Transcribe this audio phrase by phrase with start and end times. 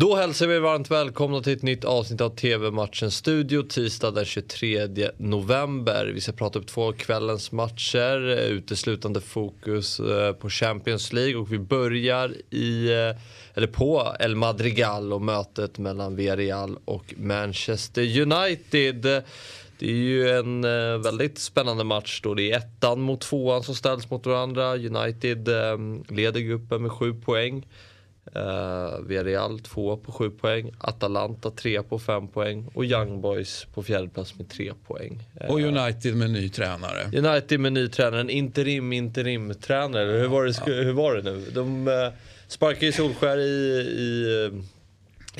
[0.00, 4.88] Då hälsar vi varmt välkomna till ett nytt avsnitt av TV-matchen Studio tisdag den 23
[5.16, 6.10] november.
[6.14, 11.52] Vi ska prata upp två kvällens matcher, eh, uteslutande fokus eh, på Champions League och
[11.52, 13.16] vi börjar i, eh,
[13.54, 19.02] eller på El Madrigal och mötet mellan Villarreal och Manchester United.
[19.78, 20.62] Det är ju en
[21.02, 24.76] väldigt spännande match då det är ettan mot tvåan som ställs mot varandra.
[24.76, 25.48] United
[26.08, 27.64] leder gruppen med sju poäng.
[28.36, 33.82] Uh, Villarreal 2 på 7 poäng, Atalanta 3 på 5 poäng och Young Boys på
[33.82, 35.22] fjärde plats med 3 poäng.
[35.44, 37.28] Uh, och United med ny tränare.
[37.28, 40.18] United med ny tränare, en interim interim tränare.
[40.18, 41.44] Hur var det, hur var det nu?
[41.54, 42.12] De uh,
[42.48, 44.50] sparkade ju Solskär i, i,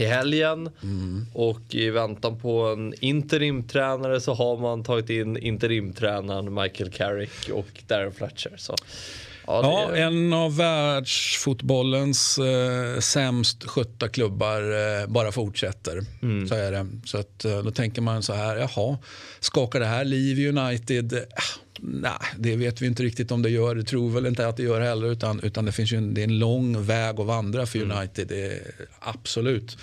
[0.01, 1.27] i helgen mm.
[1.35, 7.83] och i väntan på en interimtränare så har man tagit in interimtränaren Michael Carrick och
[7.87, 8.53] Darren Fletcher.
[8.57, 8.75] Så.
[9.47, 9.97] Ja, är...
[9.97, 16.05] en av världsfotbollens eh, sämst skötta klubbar eh, bara fortsätter.
[16.23, 16.49] Mm.
[16.49, 16.87] Så är det.
[17.05, 18.99] Så att, eh, då tänker man så här, jaha,
[19.41, 21.13] skakar det här liv i United?
[21.13, 21.21] Eh,
[21.83, 23.75] nej, det vet vi inte riktigt om det gör.
[23.75, 25.13] Det tror väl inte att det gör heller.
[25.13, 27.99] Utan, utan det finns ju en, det är en lång väg att vandra för mm.
[27.99, 28.33] United.
[28.33, 28.59] Mm.
[28.99, 29.79] Absolut.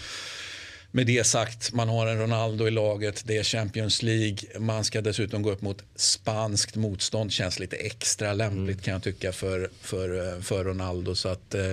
[0.91, 4.37] Med det sagt, man har en Ronaldo i laget, det är Champions League.
[4.59, 7.31] Man ska dessutom gå upp mot spanskt motstånd.
[7.31, 8.83] Känns lite extra lämpligt mm.
[8.83, 11.15] kan jag tycka för, för, för Ronaldo.
[11.15, 11.69] Så att, eh,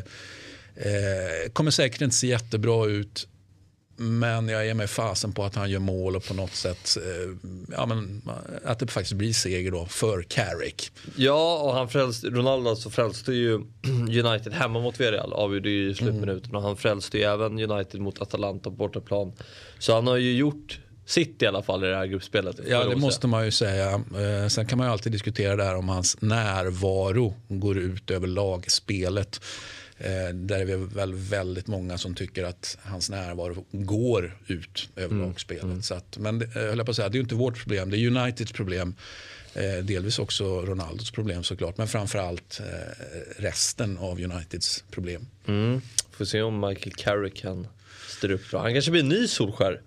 [0.77, 3.29] eh kommer säkert inte se jättebra ut.
[4.03, 7.51] Men jag ger mig fasen på att han gör mål och på något sätt eh,
[7.77, 8.23] ja, men,
[8.65, 10.91] att det faktiskt blir seger då för Carrick.
[11.17, 13.55] Ja, och han frälste, Ronaldo alltså frälste ju
[14.25, 16.51] United hemma mot Villarreal, avgjorde ju i slutminuten.
[16.51, 16.57] Mm.
[16.57, 19.33] Och han frälste ju även United mot Atalanta på bortaplan.
[19.79, 22.61] Så han har ju gjort sitt i alla fall i det här gruppspelet.
[22.67, 23.91] Ja, det måste man ju säga.
[23.93, 28.27] Eh, sen kan man ju alltid diskutera det här om hans närvaro går ut över
[28.27, 29.41] lagspelet.
[29.99, 35.15] Eh, där är vi väl väldigt många som tycker att hans närvaro går ut över
[35.15, 35.27] mm.
[35.27, 35.63] lagspelet.
[35.63, 35.83] Mm.
[35.83, 38.07] Så att, men eh, höll på att säga, det är inte vårt problem, det är
[38.07, 38.95] Uniteds problem.
[39.55, 42.61] Eh, delvis också Ronaldos problem såklart, men framförallt
[43.37, 45.27] resten av Uniteds problem.
[45.47, 45.81] Mm.
[46.11, 47.67] Får se om Michael Carrick kan
[48.09, 48.63] styra upp bra.
[48.63, 49.81] Han kanske blir en ny Solskär.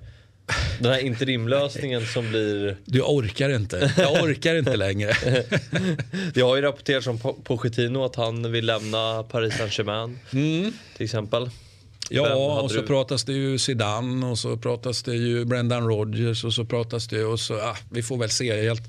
[0.80, 2.78] Den här interimlösningen som blir...
[2.86, 3.94] Du orkar inte.
[3.98, 5.14] Jag orkar inte längre.
[6.34, 10.20] Det har ju rapporterats om Pochettino att han vill lämna Paris Saint-Germain.
[10.34, 10.74] Mm.
[10.98, 11.50] Till exempel.
[12.10, 12.88] Ja, och så du...
[12.88, 17.24] pratas det ju Zidane och så pratas det ju Brendan Rodgers och så pratas det
[17.24, 18.62] och så, ah, vi får väl se.
[18.62, 18.84] Helt...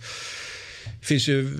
[1.00, 1.54] Det finns ju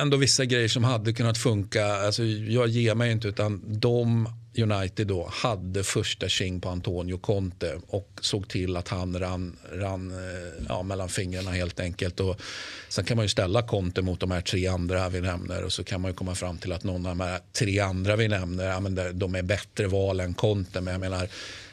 [0.00, 1.86] ändå vissa grejer som hade kunnat funka.
[1.86, 7.80] Alltså, jag ger mig inte utan de United då hade första tjing på Antonio Conte
[7.86, 12.20] och såg till att han rann, rann eh, ja, mellan fingrarna helt enkelt.
[12.20, 12.40] Och
[12.88, 15.84] sen kan man ju ställa Conte mot de här tre andra vi nämner och så
[15.84, 18.68] kan man ju komma fram till att någon av de här tre andra vi nämner,
[18.68, 20.80] ja, men de är bättre val än Conte.
[20.80, 21.28] Men jag menar,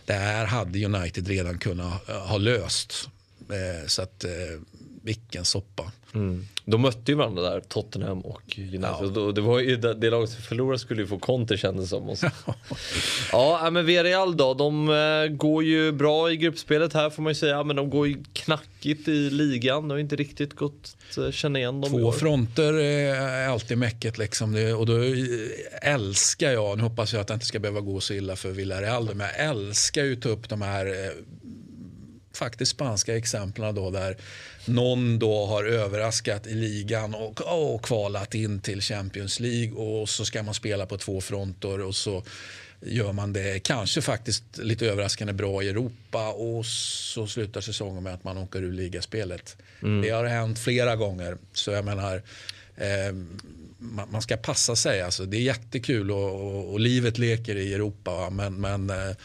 [0.06, 3.10] det här hade United redan kunnat ha löst.
[3.50, 4.32] Eh, så att eh,
[5.06, 5.92] vilken soppa.
[6.14, 6.46] Mm.
[6.66, 9.12] De mötte ju varandra där, Tottenham och United.
[9.16, 9.32] Ja.
[9.32, 12.16] Det, var ju, det laget som förlorade skulle ju få Conte kändes som.
[13.32, 17.36] ja, men Villarreal då, de äh, går ju bra i gruppspelet här får man ju
[17.36, 17.64] säga.
[17.64, 19.82] Men de går ju knackigt i ligan.
[19.88, 21.92] De har inte riktigt gått att äh, känna igen dem.
[21.92, 24.54] Två fronter är alltid mäcket liksom.
[24.54, 24.94] Det, och då
[25.82, 29.16] älskar jag, nu hoppas jag att det inte ska behöva gå så illa för Villarreal.
[29.16, 31.12] Men jag älskar ju att ta upp de här eh,
[32.38, 34.18] faktiskt spanska exemplen då där
[34.66, 37.42] någon då har överraskat i ligan och,
[37.74, 41.96] och kvalat in till Champions League och så ska man spela på två fronter och
[41.96, 42.24] så
[42.82, 48.14] gör man det kanske faktiskt lite överraskande bra i Europa och så slutar säsongen med
[48.14, 49.58] att man åker ur ligaspelet.
[49.82, 50.02] Mm.
[50.02, 51.38] Det har hänt flera gånger.
[51.54, 52.22] Så jag menar,
[52.76, 53.16] eh,
[54.10, 55.02] man, ska passa sig.
[55.02, 59.16] Alltså, det är jättekul och, och, och livet leker i Europa men, men eh,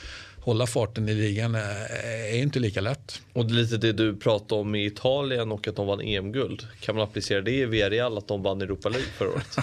[0.41, 3.23] hålla farten i ligan är inte lika lätt.
[3.33, 6.67] Och lite det du pratade om i Italien och att de vann EM-guld.
[6.81, 9.57] Kan man applicera det i Villarreal att de vann Europa League förra året?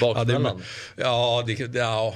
[0.00, 0.62] Bakmellan?
[0.96, 2.14] ja, det, ja, det, ja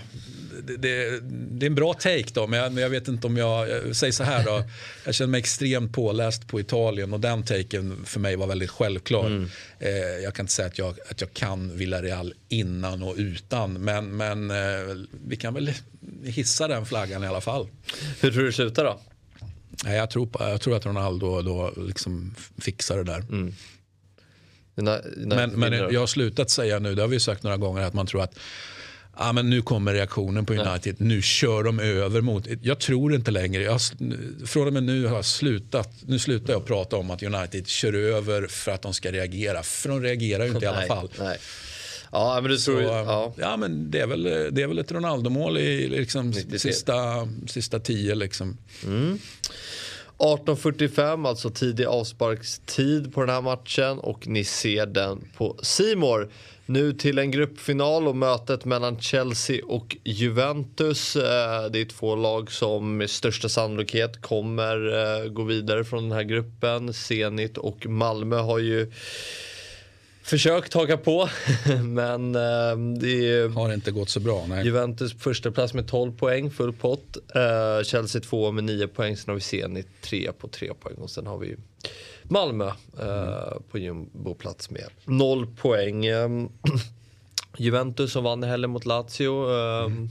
[0.66, 3.69] det, det, är en bra take då, men jag, men jag vet inte om jag,
[3.69, 4.64] jag säger så här då.
[5.05, 9.26] Jag känner mig extremt påläst på Italien och den taken för mig var väldigt självklar.
[9.26, 9.49] Mm.
[9.78, 14.16] Eh, jag kan inte säga att jag, att jag kan Villarreal innan och utan, men,
[14.16, 14.56] men eh,
[15.26, 15.72] vi kan väl
[16.25, 17.69] hissa den flaggan i alla fall.
[18.20, 19.00] Hur tror du det slutar då?
[19.84, 23.19] Nej, jag, tror jag tror att Ronaldo då liksom fixar det där.
[23.19, 23.55] Mm.
[24.75, 27.82] Dina, dina men, men jag har slutat säga nu, det har vi sagt några gånger,
[27.82, 28.38] att man tror att
[29.16, 32.46] ah, men nu kommer reaktionen på United, nu kör de över mot...
[32.62, 33.81] Jag tror inte längre, jag,
[34.46, 37.93] från och med nu har jag slutat, nu slutar jag prata om att United kör
[37.93, 41.08] över för att de ska reagera, för de reagerar ju inte i alla fall.
[41.19, 41.38] Nej.
[42.12, 43.34] Ja, men du tror, Så, ja.
[43.37, 44.22] ja, men det är väl,
[44.52, 48.14] det är väl ett Ronaldo-mål i liksom, sista, sista tio.
[48.14, 48.56] Liksom.
[48.84, 49.19] Mm.
[50.25, 56.29] 18.45, alltså tidig avsparkstid på den här matchen och ni ser den på Simor.
[56.67, 61.17] Nu till en gruppfinal och mötet mellan Chelsea och Juventus.
[61.17, 64.76] Eh, det är två lag som med största sannolikhet kommer
[65.25, 66.93] eh, gå vidare från den här gruppen.
[66.93, 68.93] Zenit och Malmö har ju
[70.25, 71.29] försökt haka på,
[71.82, 74.44] men eh, det har inte gått så bra.
[74.49, 74.65] Nej.
[74.65, 77.17] Juventus på första plats med 12 poäng, full pott.
[77.37, 81.11] Uh, Chelsea 2 med 9 poäng, sen har vi Zenit 3 på 3 poäng och
[81.11, 81.56] sen har vi
[82.23, 82.73] Malmö uh,
[83.03, 83.62] mm.
[83.71, 86.11] på jumboplats med 0 poäng.
[86.11, 86.53] Um,
[87.56, 89.47] Juventus som vann i helgen mot Lazio.
[89.47, 90.09] Um, mm.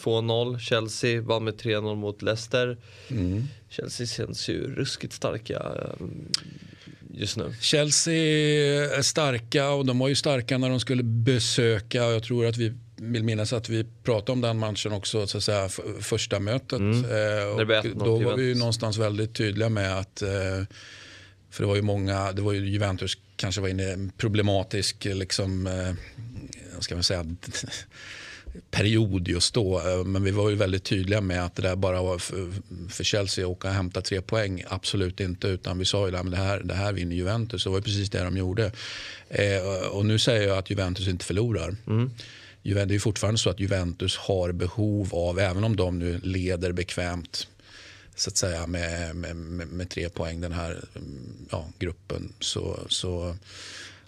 [0.00, 0.58] 2-0.
[0.58, 2.76] Chelsea vann med 3-0 mot Leicester.
[3.10, 3.44] Mm.
[3.68, 5.72] Chelsea känns ju ruskigt starka.
[7.16, 7.54] Just nu?
[7.60, 8.14] Chelsea
[8.98, 11.98] är starka och de var ju starka när de skulle besöka.
[11.98, 15.44] Jag tror att vi vill minnas att vi pratade om den matchen också, så att
[15.44, 15.68] säga,
[16.00, 16.78] första mötet.
[16.78, 17.04] Mm.
[17.04, 20.28] Eh, och då var vi ju någonstans väldigt tydliga med att eh,
[21.50, 25.04] för det var ju många, det var ju Juventus kanske var inne i en problematisk
[25.04, 25.94] liksom, eh,
[26.80, 27.24] ska man säga,
[28.70, 29.78] period just då.
[29.78, 32.18] Eh, men vi var ju väldigt tydliga med att det där bara var
[32.88, 34.64] för Chelsea att åka och hämta tre poäng.
[34.68, 35.48] Absolut inte.
[35.48, 37.64] Utan vi sa ju att det här, det här vinner Juventus.
[37.64, 38.72] Det var precis det de gjorde.
[39.28, 41.76] Eh, och nu säger jag att Juventus inte förlorar.
[41.86, 42.10] Mm.
[42.62, 47.46] Det är fortfarande så att Juventus har behov av, även om de nu leder bekvämt
[48.16, 50.84] så att säga med, med, med, med tre poäng den här
[51.50, 53.36] ja, gruppen så, så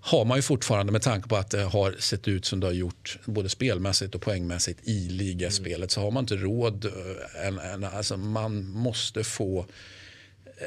[0.01, 2.73] har man ju fortfarande med tanke på att det har sett ut som det har
[2.73, 5.89] gjort både spelmässigt och poängmässigt i ligaspelet mm.
[5.89, 6.85] så har man inte råd.
[6.85, 9.67] Eh, en, en, alltså man måste få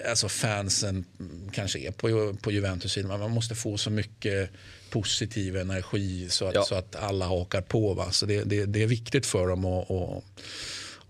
[0.10, 1.06] Alltså fansen
[1.52, 4.50] kanske är på, på Juventus men man måste få så mycket
[4.90, 6.64] positiv energi så att, ja.
[6.64, 7.94] så att alla hakar på.
[7.94, 8.12] Va?
[8.12, 10.24] Så det, det, det är viktigt för dem att, att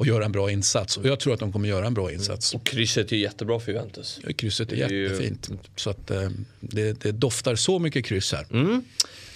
[0.01, 0.97] och göra en bra insats.
[0.97, 2.53] Och jag tror att de kommer göra en bra insats.
[2.53, 4.19] Och krysset är jättebra för Juventus.
[4.23, 5.49] Ja, krysset är, är jättefint.
[5.51, 5.57] Ju...
[5.75, 8.47] Så att, eh, det, det, doftar så mycket kryss här.
[8.51, 8.83] Mm.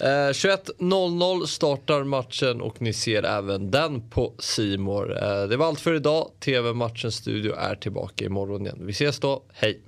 [0.00, 5.22] Eh, 21.00 startar matchen och ni ser även den på Simor.
[5.22, 6.30] Eh, det var allt för idag.
[6.40, 8.78] TV-matchens studio är tillbaka imorgon igen.
[8.80, 9.42] Vi ses då.
[9.52, 9.80] Hej!